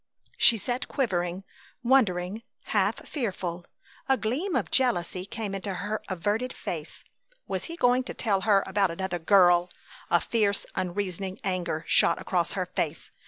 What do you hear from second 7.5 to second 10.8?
he going to tell her about another girl? A fierce,